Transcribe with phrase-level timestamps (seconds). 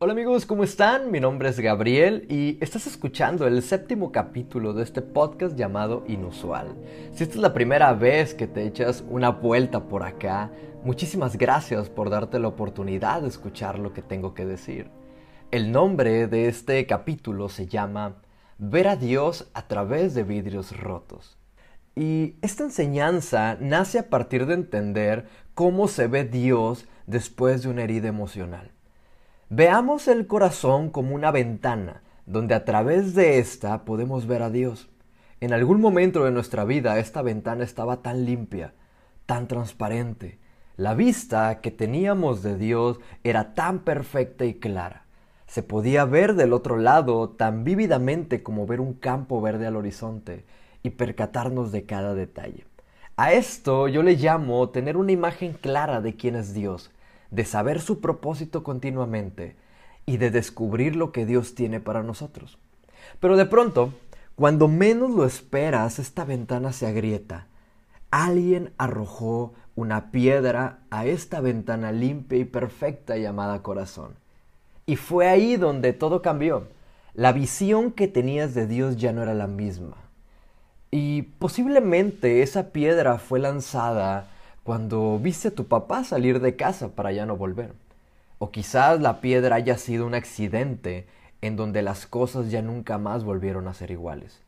[0.00, 1.10] Hola amigos, ¿cómo están?
[1.10, 6.76] Mi nombre es Gabriel y estás escuchando el séptimo capítulo de este podcast llamado Inusual.
[7.12, 10.52] Si esta es la primera vez que te echas una vuelta por acá,
[10.84, 14.88] muchísimas gracias por darte la oportunidad de escuchar lo que tengo que decir.
[15.50, 18.22] El nombre de este capítulo se llama
[18.56, 21.38] Ver a Dios a través de vidrios rotos.
[21.96, 27.82] Y esta enseñanza nace a partir de entender cómo se ve Dios después de una
[27.82, 28.77] herida emocional.
[29.50, 34.90] Veamos el corazón como una ventana, donde a través de esta podemos ver a Dios.
[35.40, 38.74] En algún momento de nuestra vida esta ventana estaba tan limpia,
[39.24, 40.38] tan transparente.
[40.76, 45.06] La vista que teníamos de Dios era tan perfecta y clara.
[45.46, 50.44] Se podía ver del otro lado tan vívidamente como ver un campo verde al horizonte
[50.82, 52.66] y percatarnos de cada detalle.
[53.16, 56.90] A esto yo le llamo tener una imagen clara de quién es Dios,
[57.30, 59.56] de saber su propósito continuamente
[60.06, 62.58] y de descubrir lo que Dios tiene para nosotros.
[63.20, 63.92] Pero de pronto,
[64.34, 67.46] cuando menos lo esperas, esta ventana se agrieta.
[68.10, 74.14] Alguien arrojó una piedra a esta ventana limpia y perfecta llamada corazón.
[74.86, 76.68] Y fue ahí donde todo cambió.
[77.14, 79.96] La visión que tenías de Dios ya no era la misma.
[80.90, 84.30] Y posiblemente esa piedra fue lanzada
[84.68, 87.72] cuando viste a tu papá salir de casa para ya no volver.
[88.38, 91.06] O quizás la piedra haya sido un accidente
[91.40, 94.42] en donde las cosas ya nunca más volvieron a ser iguales.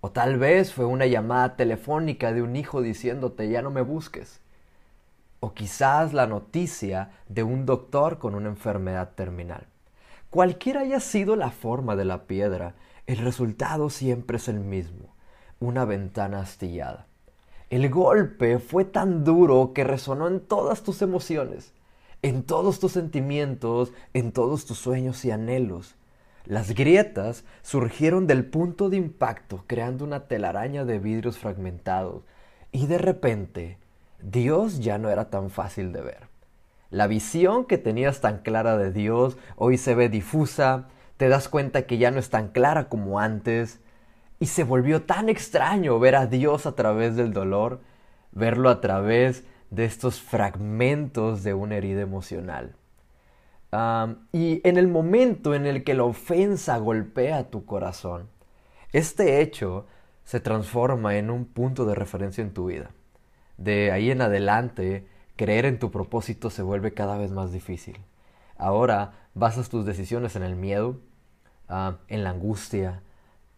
[0.00, 4.40] O tal vez fue una llamada telefónica de un hijo diciéndote ya no me busques.
[5.40, 9.66] O quizás la noticia de un doctor con una enfermedad terminal.
[10.30, 12.72] Cualquiera haya sido la forma de la piedra,
[13.06, 15.14] el resultado siempre es el mismo,
[15.60, 17.06] una ventana astillada.
[17.72, 21.72] El golpe fue tan duro que resonó en todas tus emociones,
[22.20, 25.94] en todos tus sentimientos, en todos tus sueños y anhelos.
[26.44, 32.24] Las grietas surgieron del punto de impacto, creando una telaraña de vidrios fragmentados,
[32.72, 33.78] y de repente
[34.20, 36.28] Dios ya no era tan fácil de ver.
[36.90, 41.86] La visión que tenías tan clara de Dios hoy se ve difusa, te das cuenta
[41.86, 43.80] que ya no es tan clara como antes,
[44.42, 47.78] y se volvió tan extraño ver a Dios a través del dolor,
[48.32, 52.74] verlo a través de estos fragmentos de una herida emocional.
[54.32, 58.30] y en el momento en el que la ofensa golpea tu corazón,
[58.92, 59.86] este hecho
[60.24, 62.90] se transforma en un punto de referencia en tu vida.
[63.58, 67.96] De ahí en adelante, creer en tu propósito se vuelve cada vez más difícil.
[68.56, 70.98] Ahora basas tus decisiones en el miedo,
[72.08, 73.02] en la angustia,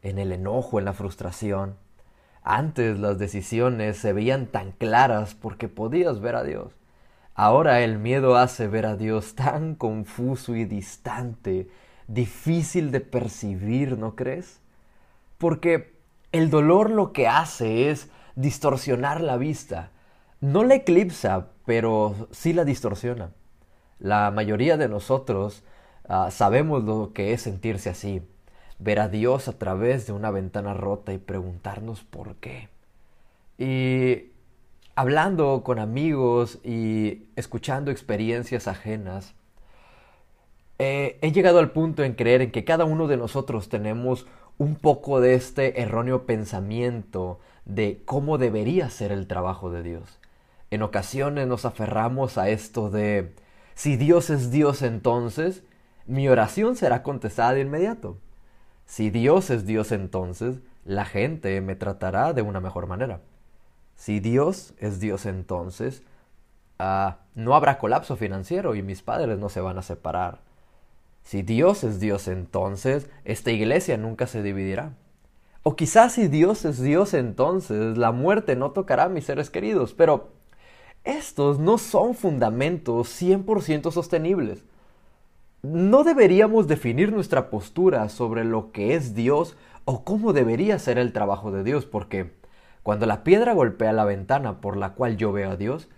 [0.05, 1.77] en el enojo, en la frustración.
[2.45, 6.77] Antes las decisiones se veían tan claras porque podías ver a Dios.
[7.35, 11.69] Ahora el miedo hace ver a Dios tan confuso y distante,
[12.07, 14.61] difícil de percibir, ¿no crees?
[15.39, 15.97] Porque
[16.33, 19.91] el dolor lo que hace es distorsionar la vista.
[20.41, 23.31] No la eclipsa, pero sí la distorsiona.
[23.99, 25.65] La mayoría de nosotros
[26.09, 28.23] ah, sabemos lo que es sentirse así
[28.85, 32.69] ver a Dios a través de una ventana rota y preguntarnos por qué.
[33.59, 34.31] Y
[34.95, 39.35] hablando con amigos y escuchando experiencias ajenas,
[40.79, 44.27] eh, he llegado al punto en creer en que cada uno de nosotros tenemos
[44.59, 50.21] un poco de este erróneo pensamiento de cómo debería ser el trabajo de Dios.
[50.71, 53.35] En ocasiones nos aferramos a esto de,
[53.75, 55.63] si Dios es Dios entonces,
[56.07, 58.19] mi oración será contestada de inmediato.
[58.87, 63.21] Si Dios es Dios entonces, la gente me tratará de una mejor manera.
[63.97, 66.03] Si Dios es Dios entonces,
[66.79, 70.41] ah, no habrá colapso financiero y mis padres no se van a separar.
[71.23, 74.93] Si Dios es Dios entonces, esta iglesia nunca se dividirá.
[75.63, 79.95] O quizás si Dios es Dios entonces, la muerte no tocará a mis seres queridos.
[79.95, 80.29] Pero
[81.05, 84.65] estos no son fundamentos 100% sostenibles
[85.65, 89.57] no deberíamos definir nuestra postura sobre lo que es Dios
[89.87, 92.33] o cómo debería ser el trabajo de Dios, porque
[92.83, 95.89] cuando la piedra golpea la ventana por la cual yo veo a Dios,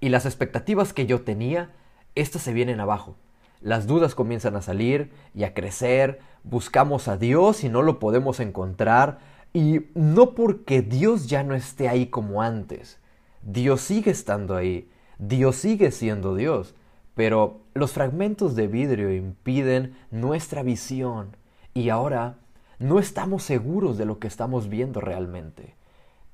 [0.00, 1.70] y las expectativas que yo tenía,
[2.14, 3.16] éstas se vienen abajo.
[3.62, 8.38] Las dudas comienzan a salir y a crecer, buscamos a Dios y no lo podemos
[8.38, 9.18] encontrar,
[9.54, 12.98] y no porque Dios ya no esté ahí como antes,
[13.42, 16.74] Dios sigue estando ahí, Dios sigue siendo Dios,
[17.14, 21.36] pero los fragmentos de vidrio impiden nuestra visión
[21.74, 22.38] y ahora
[22.78, 25.74] no estamos seguros de lo que estamos viendo realmente.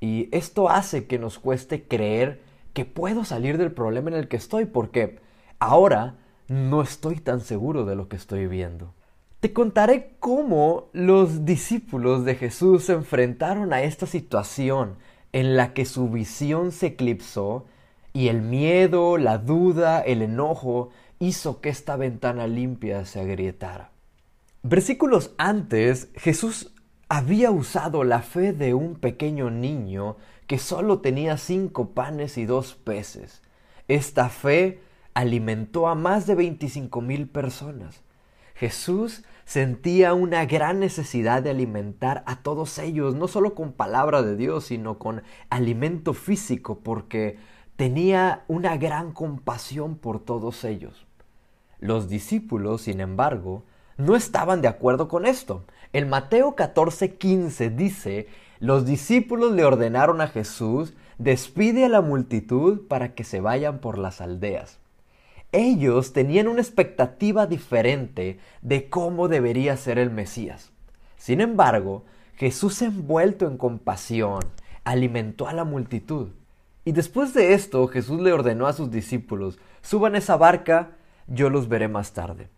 [0.01, 2.43] Y esto hace que nos cueste creer
[2.73, 5.19] que puedo salir del problema en el que estoy porque
[5.59, 6.17] ahora
[6.49, 8.95] no estoy tan seguro de lo que estoy viendo.
[9.41, 14.97] Te contaré cómo los discípulos de Jesús se enfrentaron a esta situación
[15.33, 17.67] en la que su visión se eclipsó
[18.17, 23.91] y el miedo, la duda, el enojo hizo que esta ventana limpia se agrietara.
[24.63, 26.73] Versículos antes, Jesús
[27.11, 30.17] había usado la fe de un pequeño niño
[30.47, 33.43] que solo tenía cinco panes y dos peces.
[33.87, 34.81] Esta fe
[35.13, 38.01] alimentó a más de 25 mil personas.
[38.55, 44.37] Jesús sentía una gran necesidad de alimentar a todos ellos, no solo con palabra de
[44.37, 47.37] Dios, sino con alimento físico, porque
[47.77, 51.07] tenía una gran compasión por todos ellos.
[51.79, 53.63] Los discípulos, sin embargo,
[53.99, 55.65] no estaban de acuerdo con esto.
[55.93, 58.29] En Mateo 14:15 dice,
[58.59, 63.99] los discípulos le ordenaron a Jesús, despide a la multitud para que se vayan por
[63.99, 64.79] las aldeas.
[65.53, 70.71] Ellos tenían una expectativa diferente de cómo debería ser el Mesías.
[71.17, 72.05] Sin embargo,
[72.37, 74.41] Jesús envuelto en compasión
[74.85, 76.29] alimentó a la multitud.
[76.87, 80.93] Y después de esto Jesús le ordenó a sus discípulos, suban esa barca,
[81.27, 82.49] yo los veré más tarde.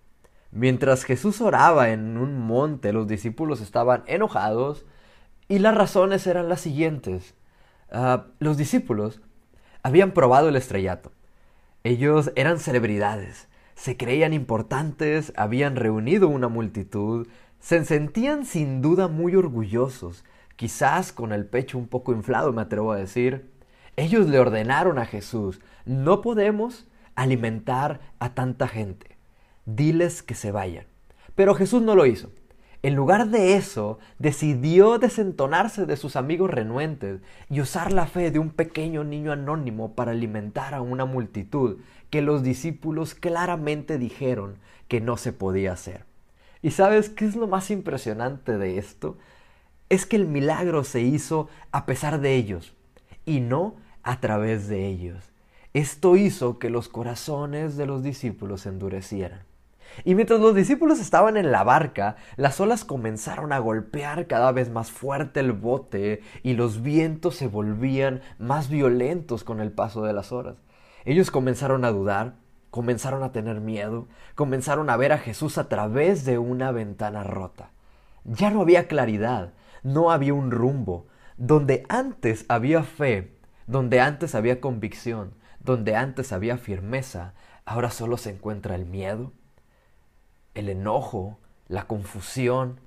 [0.50, 4.84] Mientras Jesús oraba en un monte, los discípulos estaban enojados
[5.48, 7.36] y las razones eran las siguientes.
[7.90, 9.22] Ah, los discípulos
[9.82, 11.10] habían probado el estrellato.
[11.82, 17.28] Ellos eran celebridades, se creían importantes, habían reunido una multitud,
[17.60, 20.22] se sentían sin duda muy orgullosos,
[20.56, 23.56] quizás con el pecho un poco inflado, me atrevo a decir.
[23.98, 26.86] Ellos le ordenaron a Jesús, no podemos
[27.16, 29.18] alimentar a tanta gente,
[29.66, 30.86] diles que se vayan.
[31.34, 32.30] Pero Jesús no lo hizo.
[32.84, 38.38] En lugar de eso, decidió desentonarse de sus amigos renuentes y usar la fe de
[38.38, 41.78] un pequeño niño anónimo para alimentar a una multitud
[42.08, 46.04] que los discípulos claramente dijeron que no se podía hacer.
[46.62, 49.18] ¿Y sabes qué es lo más impresionante de esto?
[49.88, 52.76] Es que el milagro se hizo a pesar de ellos
[53.26, 53.74] y no
[54.08, 55.22] a través de ellos.
[55.74, 59.42] Esto hizo que los corazones de los discípulos se endurecieran.
[60.02, 64.70] Y mientras los discípulos estaban en la barca, las olas comenzaron a golpear cada vez
[64.70, 70.14] más fuerte el bote y los vientos se volvían más violentos con el paso de
[70.14, 70.56] las horas.
[71.04, 72.36] Ellos comenzaron a dudar,
[72.70, 77.72] comenzaron a tener miedo, comenzaron a ver a Jesús a través de una ventana rota.
[78.24, 79.52] Ya no había claridad,
[79.82, 81.08] no había un rumbo.
[81.36, 83.37] Donde antes había fe,
[83.68, 87.34] donde antes había convicción, donde antes había firmeza,
[87.66, 89.32] ahora solo se encuentra el miedo,
[90.54, 91.38] el enojo,
[91.68, 92.80] la confusión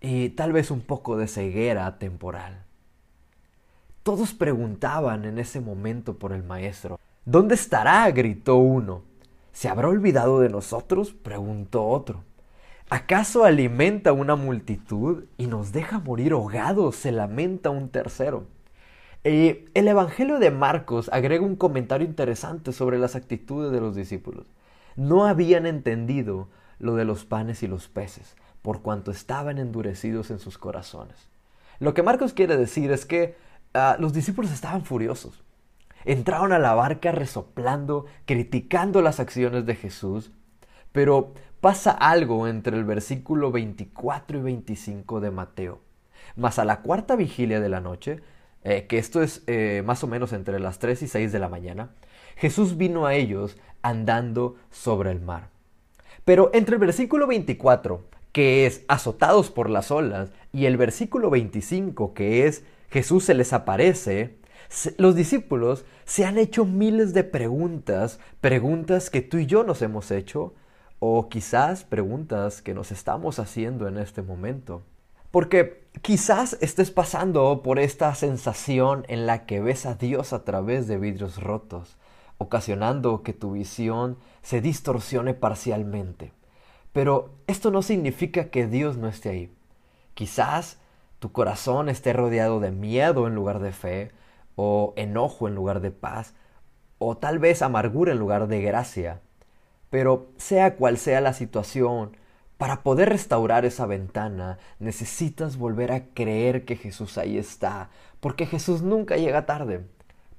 [0.00, 2.64] y tal vez un poco de ceguera temporal.
[4.02, 6.98] Todos preguntaban en ese momento por el maestro.
[7.26, 8.10] ¿Dónde estará?
[8.10, 9.02] gritó uno.
[9.52, 11.12] ¿Se habrá olvidado de nosotros?
[11.12, 12.24] preguntó otro.
[12.88, 16.96] ¿Acaso alimenta una multitud y nos deja morir ahogados?
[16.96, 18.46] se lamenta un tercero.
[19.30, 24.46] Eh, el Evangelio de Marcos agrega un comentario interesante sobre las actitudes de los discípulos.
[24.96, 26.48] No habían entendido
[26.78, 31.28] lo de los panes y los peces, por cuanto estaban endurecidos en sus corazones.
[31.78, 33.36] Lo que Marcos quiere decir es que
[33.74, 35.44] ah, los discípulos estaban furiosos.
[36.06, 40.32] Entraron a la barca resoplando, criticando las acciones de Jesús,
[40.90, 45.80] pero pasa algo entre el versículo 24 y 25 de Mateo.
[46.34, 48.22] Mas a la cuarta vigilia de la noche,
[48.64, 51.48] eh, que esto es eh, más o menos entre las 3 y 6 de la
[51.48, 51.90] mañana,
[52.36, 55.50] Jesús vino a ellos andando sobre el mar.
[56.24, 62.14] Pero entre el versículo 24, que es azotados por las olas, y el versículo 25,
[62.14, 64.36] que es Jesús se les aparece,
[64.98, 70.10] los discípulos se han hecho miles de preguntas, preguntas que tú y yo nos hemos
[70.10, 70.54] hecho,
[70.98, 74.82] o quizás preguntas que nos estamos haciendo en este momento.
[75.30, 80.86] Porque quizás estés pasando por esta sensación en la que ves a Dios a través
[80.86, 81.96] de vidrios rotos,
[82.36, 86.32] ocasionando que tu visión se distorsione parcialmente.
[86.92, 89.52] Pero esto no significa que Dios no esté ahí.
[90.14, 90.78] Quizás
[91.18, 94.12] tu corazón esté rodeado de miedo en lugar de fe,
[94.56, 96.34] o enojo en lugar de paz,
[96.98, 99.20] o tal vez amargura en lugar de gracia.
[99.90, 102.16] Pero sea cual sea la situación,
[102.58, 107.88] para poder restaurar esa ventana necesitas volver a creer que Jesús ahí está,
[108.20, 109.86] porque Jesús nunca llega tarde.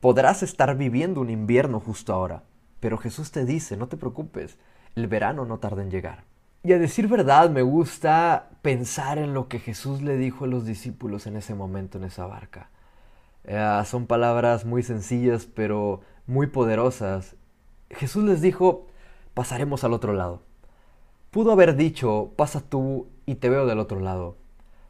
[0.01, 2.43] Podrás estar viviendo un invierno justo ahora,
[2.81, 4.57] pero Jesús te dice, no te preocupes,
[4.95, 6.25] el verano no tarda en llegar.
[6.61, 10.65] Y a decir verdad, me gusta pensar en lo que Jesús le dijo a los
[10.65, 12.69] discípulos en ese momento en esa barca.
[13.45, 17.38] Eh, son palabras muy sencillas, pero muy poderosas.
[17.89, 18.88] Jesús les dijo,
[19.33, 20.49] pasaremos al otro lado.
[21.31, 24.36] Pudo haber dicho, pasa tú y te veo del otro lado.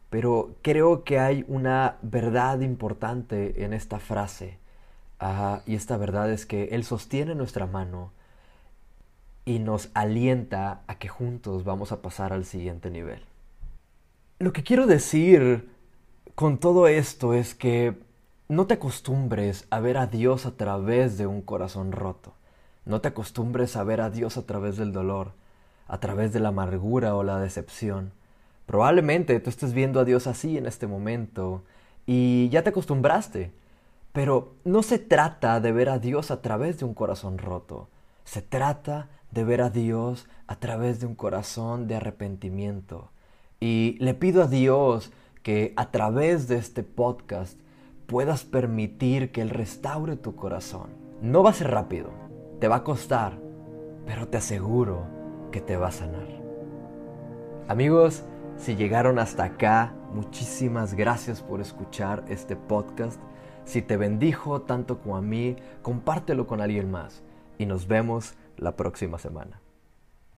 [0.10, 4.58] Pero creo que hay una verdad importante en esta frase.
[5.66, 8.12] y esta verdad es que Él sostiene nuestra mano
[9.44, 13.22] y nos alienta a que juntos vamos a pasar al siguiente nivel.
[14.40, 15.70] Lo que quiero decir
[16.36, 17.98] con todo esto es que
[18.48, 22.34] no te acostumbres a ver a Dios a través de un corazón roto.
[22.86, 25.34] No te acostumbres a ver a Dios a través del dolor,
[25.90, 28.14] a través de la amargura o la decepción.
[28.66, 31.64] Probablemente tú estés viendo a Dios así en este momento
[32.06, 33.52] y ya te acostumbraste.
[34.14, 37.90] Pero no se trata de ver a Dios a través de un corazón roto.
[38.24, 43.10] Se trata de ver a Dios a través de un corazón de arrepentimiento.
[43.60, 47.60] Y le pido a Dios que a través de este podcast
[48.06, 50.92] puedas permitir que Él restaure tu corazón.
[51.22, 52.12] No va a ser rápido,
[52.60, 53.40] te va a costar,
[54.06, 55.19] pero te aseguro
[55.52, 56.28] que te va a sanar.
[57.68, 58.24] Amigos,
[58.58, 63.20] si llegaron hasta acá, muchísimas gracias por escuchar este podcast.
[63.64, 67.24] Si te bendijo tanto como a mí, compártelo con alguien más
[67.58, 69.62] y nos vemos la próxima semana.